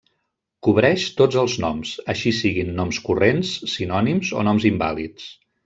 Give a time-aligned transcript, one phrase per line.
[0.67, 5.29] Cobreix tots els noms, així siguin noms corrents, sinònims o noms invàlids.